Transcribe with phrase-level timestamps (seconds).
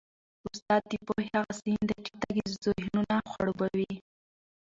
[0.51, 3.93] استاد د پوهې هغه سیند دی چي تږي ذهنونه خړوبوي.